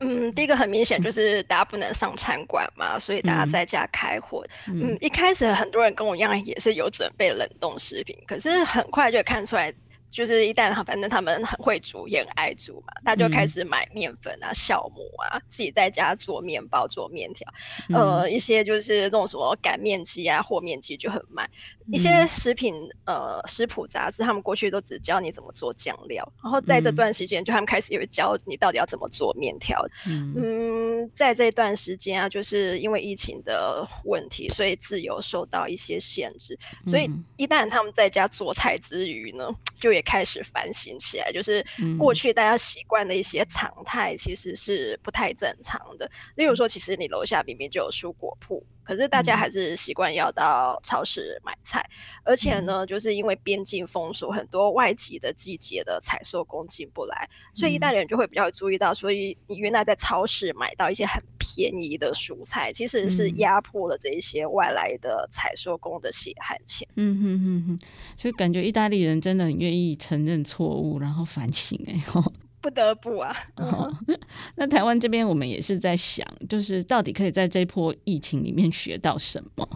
[0.00, 4.44] 嗯，第一个很明显就是大家不能上餐馆嘛，所以大家在家开火。
[4.66, 9.72] 嗯，嗯，一开始很多人跟我一样也是有准备冷冻食品，可是很快就看出来。
[10.12, 17.50] 就是一旦反正他们很会煮，也很爱煮嘛，他就开始买面粉啊、酵母啊，自己在家做面包、做面条。
[17.88, 21.48] 嗯、呃，一些就是这种什么擀面机啊、和面机就很卖。
[21.90, 29.84] 一些食品呃食谱杂志，他们过去都只教你怎么做酱料，然后在这段时间，就他们开始有教你到底要怎么做面条。
[30.06, 36.58] 嗯，嗯，在这段时间啊，就是因为疫情的问题，所以自由受到一些限制。
[36.86, 39.48] 所以一旦他们在家做菜之余呢，
[39.80, 41.64] 就也开始反省起来，就是
[41.98, 46.10] 过去大家习惯的一些常态，其实是不太正常的。
[46.36, 48.64] 例如说，其实你楼下明明就有蔬果铺。
[48.84, 51.84] 可是大家还是习惯要到超市买菜，
[52.24, 66.86] 而且呢，就是因为边境封锁，很多外籍的季节的采收工进不来，所以意大利人就会比较注意到，所以你原来在超市买到一些很便宜的蔬菜，其实是压迫了这一些外来的采收工的血汗钱。
[66.96, 71.94] 嗯哼哼哼，所以感觉意大利人真的很愿意承认错误，然后反省哎。
[72.62, 73.92] 不得不啊，哦、
[74.54, 79.68] 那台湾这边我们也是在想，就是到底可以在这波疫情里面学到什么？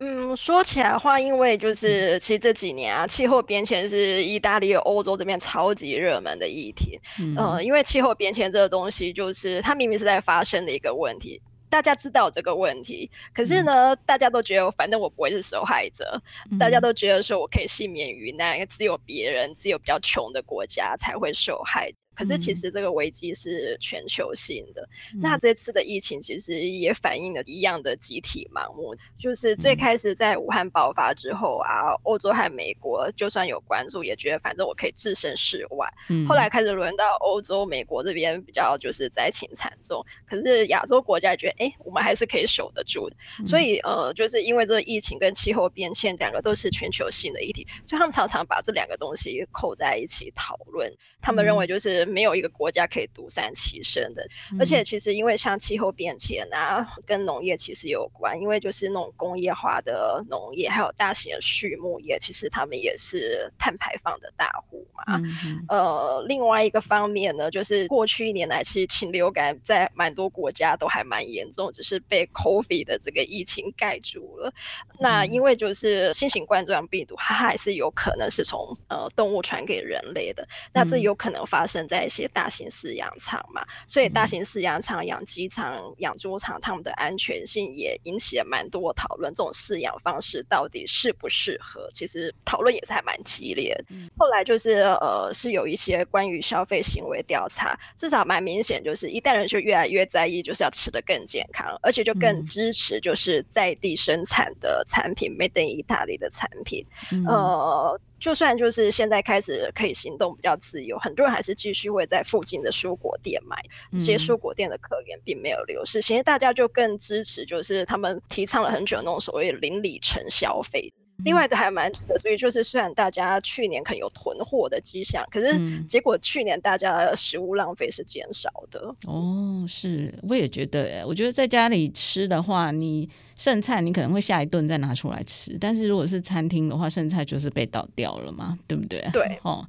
[0.00, 7.00] 嗯，说起来的话，因为就是其实这几年啊，气候变迁是意大利、欧洲这边超级热门的议题。
[7.18, 21.90] 嗯、呃，因为气候变迁这个东西，就是它明明是在发生的一个问题，大家知道这个问题，可是呢，嗯、大家都觉得反正我不会是受害者，嗯、大家都觉得说我可以幸免于难，只有别人，只有比较穷的国家才会受害。
[22.14, 35.92] 可是其实这个危机是全球性的，嗯、那这次的疫情其实也反映了一样的集体盲目，就是最开始在武汉爆发之后啊，欧洲和美国就算有关注，也觉得反正我可以置身事外。
[36.08, 43.16] 嗯、后来开始轮到欧洲、美国这边比较就是灾情惨重，可是亚洲国家觉得，哎，我们还是可以守得住的。
[43.40, 50.88] 嗯、所以呃，就是因为这个疫情跟气候变迁两个都是全球性的议题，所以他们常常把这两个东西扣在一起讨论。
[51.20, 52.03] 他们认为就是。
[52.04, 54.26] 没有一个国家可以独善其身的，
[54.58, 65.04] 而且其实因为像气候变迁啊，跟农业其实有关，因为就是那种工业化的农业，还有大型的畜牧业，其实他们也是碳排放的大户嘛。
[65.06, 74.48] 嗯、呃，另外一个方面呢，就是过去一年来，其实禽流感在蛮多国家都还蛮严重，只是被 COVID 的这个疫情盖住了。
[74.48, 89.32] 嗯、那因为就是新型冠状病毒，它还是有可能是从呃动物传给人类的，那这有可能发生在在一些大型饲养场嘛，所以大型饲养场、养鸡场、养猪场，他们的安全性也引起了蛮多讨论。
[89.32, 91.88] 这种饲养方式到底适不适合？
[91.92, 93.84] 其实讨论也是还蛮激烈的。
[93.90, 108.00] 嗯、后来就是呃，是有一些关于消费行为调查，至少蛮明显，就是一代人就越来越在意，就是要吃的更健康，而且就更支持就是在地生产的产品，made in Italy 的产品，嗯、呃。
[108.24, 113.54] 就算就是现在开始可以行动比较自由，很多人还是继续会在附近的蔬果店买。
[113.92, 120.90] 这些蔬果店的客源并没有流失，其实大家就更支持，就是他们提倡了很久那种所谓邻里城消费。
[121.22, 128.80] 另外一个还蛮值得注意，就是虽然大家去年可能有囤货的迹象，可是结果去年大家的食物浪费是减少的。
[129.06, 133.06] 哦，是，我也觉得，我觉得在家里吃的话，你。
[133.36, 139.08] 剩菜你可能会下一顿再拿出来吃，但是如果是餐厅的话，剩菜就是被倒掉了嘛，对不对？
[139.12, 139.66] 对，哦，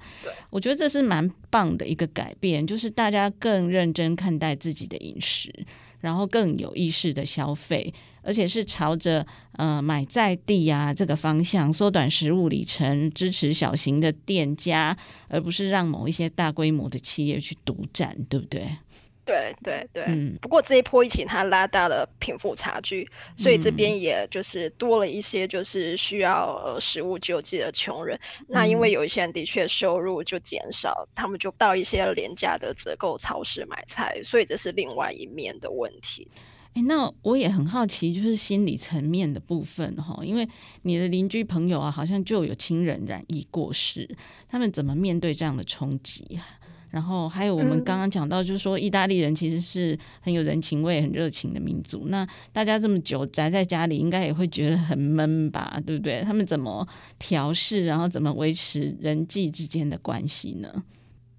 [0.49, 5.51] 我觉得这是蛮棒的一个改变，就是大家更认真看待自己的饮食，
[5.99, 14.95] 然后更有意识的消费，而且是朝着呃买在地啊这个方向，缩短食物里程，支持小型的店家，
[15.27, 18.67] 而不是让某一些大规模的企业去独占，对不对？
[19.25, 28.15] 对对对，嗯，不过这一波疫情它拉大了贫富差距，所以这边也就是多了一些就是需要呃食物救济的穷人。
[28.41, 36.27] 嗯、那因为有一些人的确收入就减少，他们就到一些廉价的折扣超市买菜，所以这是另外一面的问题。
[36.75, 40.47] 哎，那我也很好奇，就是心理层面的部分哈，因为
[40.83, 44.07] 你的邻居朋友啊，好像就有亲人染疫过世，
[44.49, 46.45] 他们怎么面对这样的冲击啊？
[46.95, 52.07] 然后还有我们刚刚讲到，就是说意大利人其实是很有人情味、很热情的民族。
[52.07, 55.77] 那大家这么久宅在家里，应该也会觉得很闷吧？
[55.85, 56.21] 对不对？
[56.21, 56.87] 他们怎么
[57.19, 60.83] 调试，然后怎么维持人际之间的关系呢？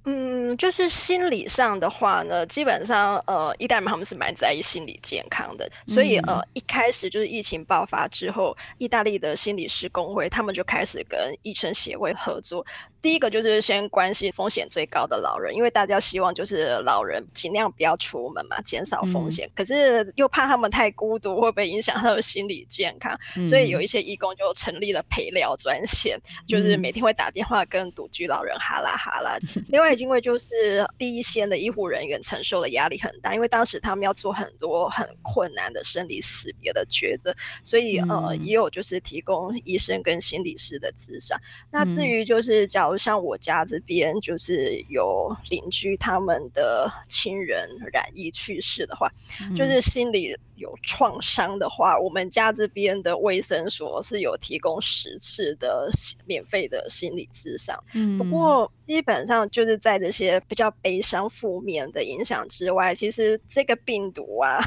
[0.09, 12.64] 嗯，就是心理上的话呢，基本上呃，意大利人他们是蛮在意心理健康的，所以呃，一开始就是疫情爆发之后，意大利的心理师工会他们就开始跟医生协会合作。
[13.02, 19.46] 第一个就是先关心风险最高的老人，因为大家希望就是老人尽量不要出门嘛，减少风险。
[19.48, 23.16] 嗯、可是又怕他们太孤独，会不会影响他的心理健康？
[23.36, 29.36] 嗯、所以有一些义工就成立了陪聊专线，就是每天会打电话跟独居老人哈拉哈拉。
[29.54, 37.34] 嗯、另外，因为就是第一线的医护人员承受的压力很大，因为当时他们要做很多很困难的生离死别的抉择，
[37.64, 41.40] 所以呃，也有就是提供医生跟心理师的咨商。
[41.70, 55.88] 那至于就是假如像我家这边，就是有邻居他们的亲人染疫去世的话，嗯、就是心里有创伤的话，我们家这边的卫生所是有提供十次的
[56.24, 57.78] 免费的心理咨商。
[57.94, 64.61] 嗯，不过基本上就是在这些比较悲伤负面的影响之外，其实这个病毒啊。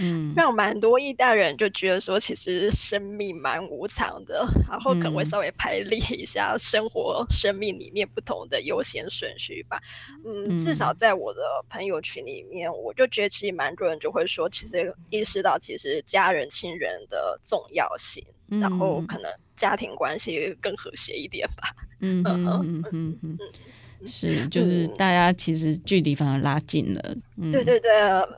[0.00, 9.80] 嗯，让蛮多意大人就觉得说，其实生命蛮无常的，然后可能会稍微排列一下生活、生命里面不同的优先顺序吧。
[10.24, 21.74] 嗯，至少在我的朋友群里面，我就觉得其实蛮多人就会说，其实意识到其实家人亲人的重要性，然后可能家庭关系更和谐一点吧。
[22.00, 23.38] 嗯嗯嗯嗯嗯。
[24.06, 27.16] 是，就是大家其实距离反而拉近了。
[27.36, 27.90] 嗯、对对对，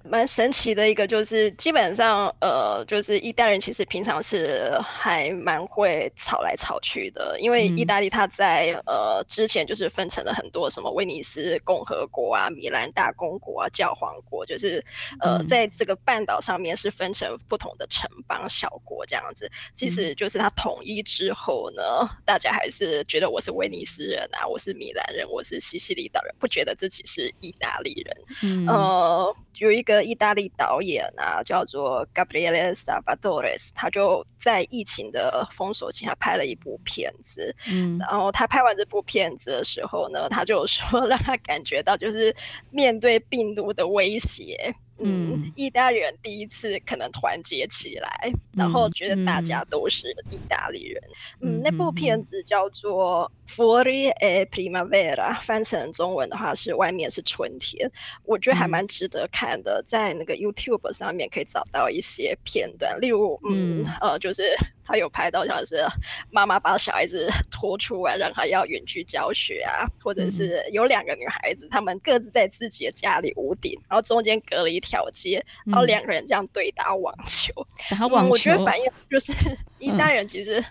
[0.05, 14.85] 蛮神奇的一个就是，基本上呃，就是意大利人其实平常是还蛮会吵来吵去的，因为意大利它在、嗯、呃之前就是分成了很多什么威尼斯共和国啊、米兰大公国啊、教皇国，就是
[15.21, 19.51] 呃、嗯、在这个半岛上面是分成不同的城邦小国这样子。
[19.75, 21.83] 其实就是它统一之后呢，
[22.25, 25.54] 大家还是觉得我是威尼斯人啊，我是米兰人，我是。
[25.61, 42.35] 西西里岛人不觉得自己是意大利人，嗯、呃，有一个意大利导演啊，叫做 Gabriele Salvatore，他就在疫情的封锁期，他拍了一部片子，嗯，然后他拍完这部片子的时候呢，他就说 让他感觉到就是
[42.71, 44.75] 面对病毒的威胁。
[45.05, 51.03] 嗯，意大利人第一次可能团结起来，嗯、然后觉得大家都是意大利人。
[51.41, 57.91] 嗯，嗯，那部片子叫做《Fuori e Primavera》，翻成中文的话是“外面是春天”。
[58.25, 64.55] 我觉得还蛮值得看的，嗯、在那个 YouTube 上面可以找到一些片段，例如，嗯，嗯呃，就是。
[64.85, 65.85] 他有拍到像是
[66.31, 77.53] 妈妈把小孩子拖出来，让他要远距教学啊，或者是有两个女孩子，她们各自在自己的家里屋顶，然后中间隔了一条街，然后两个人这样对打网球。
[77.91, 79.33] 打网球，我觉得反应就是
[79.79, 80.65] 一代人其实。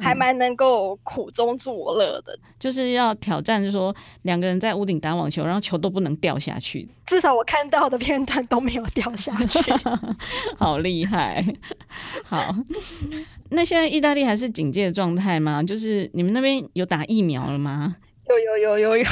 [0.00, 6.88] 还蛮能够苦中作乐的，就是要挑战，就是说两个人在屋顶打网球，然后球都不能掉下去。
[7.06, 9.58] 至少我看到的片段都没有掉下去，
[10.56, 11.44] 好厉害。
[12.24, 12.54] 好，
[13.50, 15.62] 那现在意大利还是警戒状态吗？
[15.62, 17.96] 就是你们那边有打疫苗了吗？
[18.28, 19.04] 有有有有有，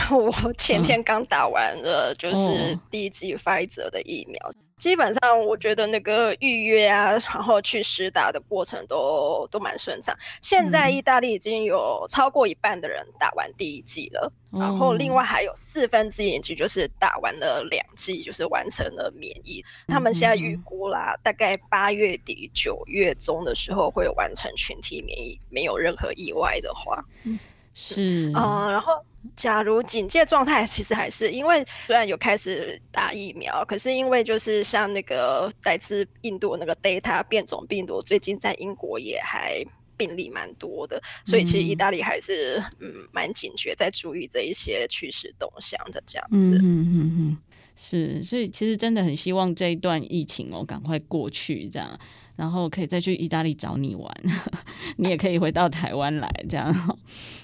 [0.44, 4.38] 我前天刚打完了，就是第一剂 Pfizer 的疫苗。
[4.78, 10.16] 基本上，我觉得那个预约啊，然后去实打的过程都都蛮顺畅。
[10.40, 19.64] 现在意大利已经有超过一半的人打完第一剂了，嗯、然后另外还有四分之一剂就是打完了两剂，就是完成了免疫。
[19.88, 27.04] 嗯、他们现在预估啦，大概八月底九月中的时候会完成群体免疫，没有任何意外的话。
[27.24, 27.38] 嗯
[27.80, 29.04] 是啊、呃，然后
[29.39, 39.64] 假如警戒状态，其实还是因为虽然有开始打疫苗，可是因为就是像那个来自印度那个 Delta 变种病毒，最近在英国也还
[39.97, 46.59] 病例蛮多的，所以其实意大利还是嗯蛮警觉，在注意这一些趋势动向的这样子。
[46.59, 47.39] 嗯嗯嗯嗯，
[47.76, 51.97] 是，所以其实真的很希望这一段疫情哦赶快过去，这样。
[52.39, 54.09] 然后可以再去意大利找你玩，
[54.97, 56.72] 你也可以回到台湾来，这样。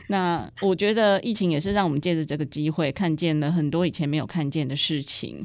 [0.07, 5.45] 那我觉得疫情也是让我们借着这个机会看见了很多以前没有看见的事情，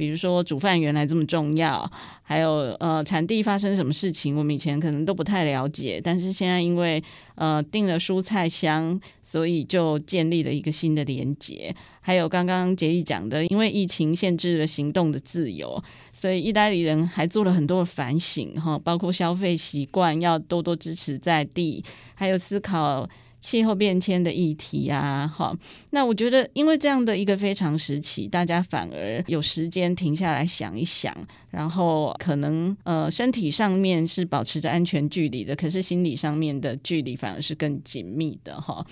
[0.00, 1.92] 比如说煮饭原来这么重要，
[2.22, 11.76] 还有呃产地发生什么事情，我们以前可能都不太了解，但是现在因为呃订了蔬菜箱，所以就建立了一个新的连结。
[12.00, 15.84] 还有刚刚杰毅讲的，因为疫情限制了行动的自由，
[16.14, 21.84] 所以意大利人还做了很多的反省哈，包括消费习惯要多多支持在地，
[22.14, 23.06] 还有思考。
[23.40, 25.56] 气候变迁的议题啊，哈，
[25.90, 31.14] 那我觉得，因为这样的一个非常时期，大家反而有时间停下来想一想，
[31.50, 38.84] 然后可能呃，身体上面是保持着安全距离的，可是心理上面的距离反而是更紧密的，哈。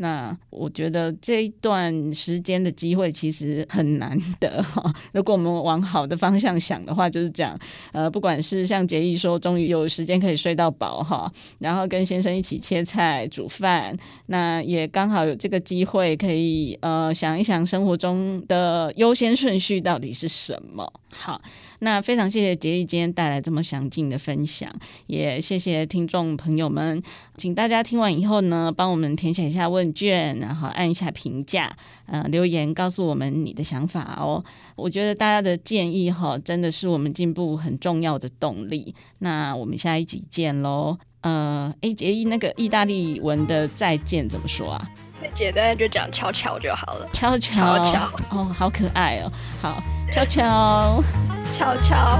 [0.00, 4.94] 那我觉得这一段时间的机会其实很难得哈。
[5.12, 7.58] 如果我们往好的方向想的话，就是讲。
[7.90, 11.28] 呃，不管是像杰义说，终于有时间可以睡到饱哈，
[11.58, 13.96] 然后跟先生一起切菜煮饭，
[14.26, 20.88] 那也刚好有这个机会可以呃想一想生活中的优先顺序到底是什么。
[21.10, 21.40] 好，
[21.78, 24.70] 那非常谢谢杰义今天带来这么详尽的分享，
[25.06, 27.02] 也谢谢听众朋友们，
[27.36, 31.74] 请大家听完以后呢，帮我们填写一下问卷，然后按一下评价，
[32.06, 34.44] 呃，留言告诉我们你的想法哦。
[34.76, 38.94] 我觉得大家的建议哈，真的是我们进步很重要的动力。
[39.20, 40.98] 那我们下一集见喽。
[41.22, 44.88] 呃，哎，杰义，那个意大利文的再见怎么说啊？
[45.18, 47.08] 最简单就讲悄悄就好了。
[47.12, 49.32] 悄悄，悄悄哦，好可爱哦。
[49.60, 51.04] 好，悄悄，
[51.52, 52.18] 悄悄。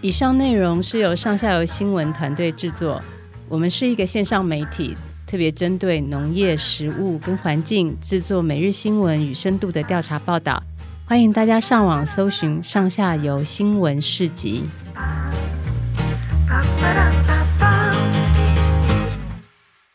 [0.00, 3.00] 以上内容是由上下游新闻团队制作。
[3.48, 10.60] 我们是一个线上媒体，特别针对农业、食物跟环境制作每日新闻与深度的调查报道。
[11.06, 14.64] 欢迎大家上网搜寻上下游新闻市集。